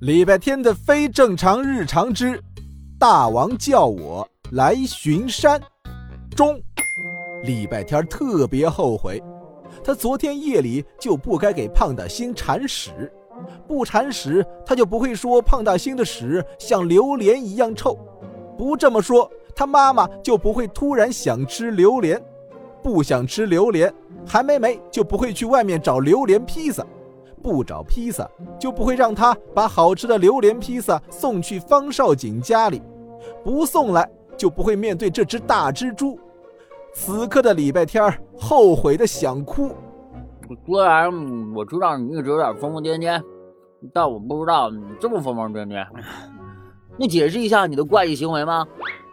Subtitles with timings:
[0.00, 2.38] 礼拜天的非正常日常之
[2.98, 5.58] 大王叫我来巡山
[6.36, 6.60] 中，
[7.44, 9.22] 礼拜天特别后悔，
[9.82, 13.10] 他昨天夜里就不该给胖大星铲屎，
[13.66, 17.98] 不铲屎他就不会说胖大星的屎像榴莲一样臭，
[18.58, 22.22] 不这么说他妈妈就不会突然想吃榴莲，
[22.82, 23.90] 不想吃榴莲
[24.26, 26.84] 韩梅梅就不会去外面找榴莲披萨。
[27.42, 28.28] 不找披萨，
[28.58, 32.80] 就不会让他把好吃的榴莲披萨送去方少景家里；
[33.44, 36.18] 不送来，就不会面对这只大蜘蛛。
[36.92, 38.02] 此刻的礼拜天
[38.38, 39.70] 后悔的想哭。
[40.64, 41.10] 虽然
[41.54, 43.22] 我知道你一直有点疯疯癫癫，
[43.92, 45.86] 但我不知道你这么疯疯癫癫。
[46.96, 48.66] 你解释一下你的怪异行为吗？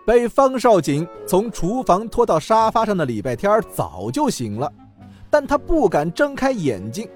[0.06, 4.72] 被方少景从厨房拖到沙发上的礼拜天早就醒了，
[5.30, 7.08] 但他不敢睁开眼睛。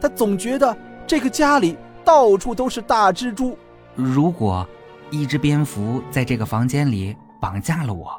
[0.00, 3.56] 他总觉得这个家里到处都是大蜘蛛。
[3.94, 4.66] 如果
[5.10, 8.10] 一只蝙蝠在这个房间里绑架了我，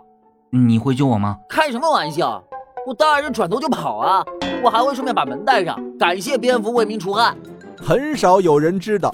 [0.50, 1.38] 你会救我吗？
[1.50, 2.44] 开什么玩笑！
[2.86, 4.26] 我当然是转头就跑啊！
[4.64, 7.36] 我还会顺便把门带上，感谢蝙蝠为民除害。
[7.78, 9.14] 很少有人知道，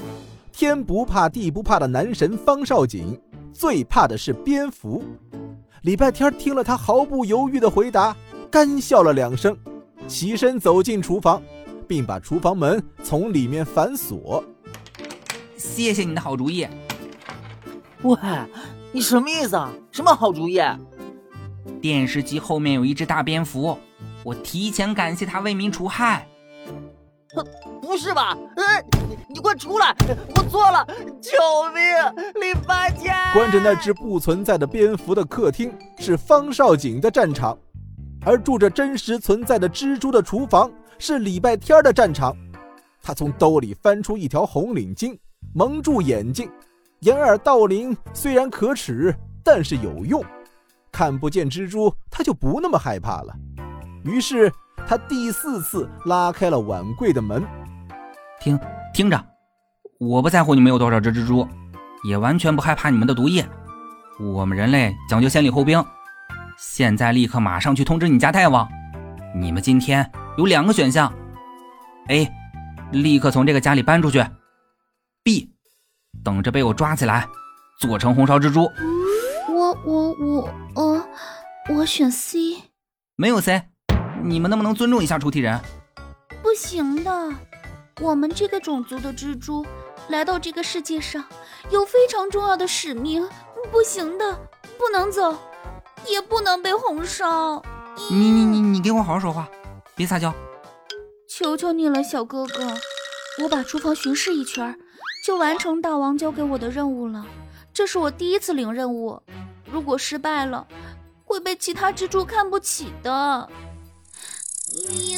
[0.51, 3.19] 天不怕地不怕的男神方少景，
[3.53, 5.03] 最怕的是蝙蝠。
[5.83, 8.15] 礼拜天听了他毫不犹豫的回答，
[8.49, 9.55] 干笑了两声，
[10.07, 11.41] 起身走进厨房。
[11.87, 14.43] 并把厨房门从里面反锁。
[15.55, 16.67] 谢谢你的好主意。
[18.03, 18.17] 喂，
[18.91, 19.71] 你什么意思啊？
[19.91, 20.61] 什么好主意？
[21.81, 23.77] 电视机后面有一只大蝙蝠，
[24.23, 26.27] 我提前感谢它为民除害。
[27.81, 28.35] 不是吧？
[28.55, 28.63] 呃，
[29.07, 29.95] 你你快出来！
[30.35, 30.85] 我错了，
[31.21, 31.31] 救
[31.73, 32.41] 命！
[32.41, 37.57] 理发间关着那只不存在的蝙蝠的客厅是方少景的战场，
[38.27, 40.69] 而住着真实存在的蜘蛛的厨房。
[40.99, 42.35] 是礼拜天的战场，
[43.01, 45.17] 他从兜里翻出一条红领巾，
[45.53, 46.49] 蒙住眼睛，
[47.01, 50.21] 掩耳盗铃虽然可耻，但是有用。
[50.91, 53.33] 看不见蜘蛛，他就不那么害怕了。
[54.03, 54.51] 于是
[54.87, 57.45] 他第四次拉开了碗柜的门。
[58.41, 58.59] 听，
[58.93, 59.23] 听着，
[59.99, 61.47] 我不在乎你们有多少只蜘蛛，
[62.09, 63.47] 也完全不害怕你们的毒液。
[64.19, 65.85] 我们人类讲究先礼后兵，
[66.57, 68.67] 现在立刻马上去通知你家大王，
[69.35, 70.11] 你们今天。
[70.37, 71.11] 有两个选项
[72.09, 72.27] ：A，
[72.91, 74.19] 立刻从这个家里搬出去
[75.23, 75.49] ；B，
[76.23, 77.27] 等着被我抓起来，
[77.79, 78.71] 做成红烧蜘蛛。
[79.49, 81.07] 我我我呃，
[81.69, 82.39] 我选 C。
[83.15, 83.63] 没有 C，
[84.23, 85.59] 你们能不能尊重一下出题人？
[86.41, 87.33] 不行的，
[88.01, 89.63] 我们这个种族的蜘蛛
[90.09, 91.23] 来到这个世界上
[91.69, 93.27] 有非常重要的使命，
[93.71, 94.35] 不行的，
[94.77, 95.35] 不能走，
[96.05, 97.63] 也不能被红烧。
[98.11, 99.47] 你你你你给我好好说话。
[99.95, 100.33] 别撒娇，
[101.27, 102.77] 求求你了，小哥哥！
[103.41, 104.77] 我把厨房巡视一圈，
[105.25, 107.25] 就完成大王交给我的任务了。
[107.73, 109.21] 这是我第一次领任务，
[109.71, 110.67] 如果失败了，
[111.23, 113.49] 会被其他蜘蛛看不起的。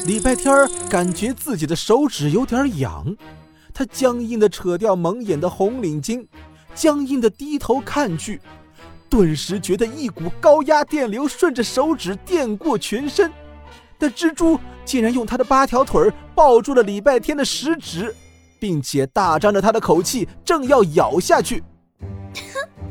[0.06, 3.16] 礼拜天儿感觉自己的手指有点痒，
[3.74, 6.28] 他僵硬的扯掉蒙眼的红领巾，
[6.74, 8.42] 僵硬的低头看去，
[9.10, 13.32] 顿时觉得一股高压电流顺着手指电过全身。
[13.98, 18.16] 但蜘蛛竟然用它的八条腿抱住了礼拜天的食指，
[18.60, 21.62] 并且大张着它的口气，正要咬下去。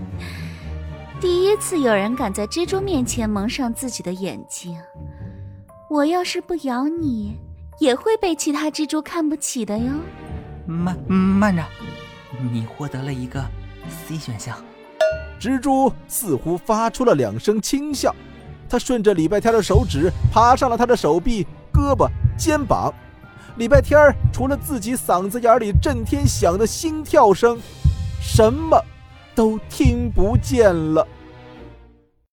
[1.21, 4.79] 第一次有人敢在蜘蛛面前蒙上自己的眼睛。
[5.89, 7.39] 我要是不咬你，
[7.81, 9.91] 也会被其他蜘蛛看不起的哟。
[10.67, 11.65] 慢慢着，
[12.53, 13.43] 你获得了一个
[14.07, 14.63] C 选项。
[15.41, 18.15] 蜘蛛似乎发出了两声轻笑。
[18.69, 22.93] 它顺着礼拜天的手指爬上了他的手臂、胳膊、肩膀。
[23.57, 27.59] 礼拜天除了自己嗓子眼里震天响的心跳声，
[28.21, 28.79] 什么
[29.35, 31.07] 都听不见了。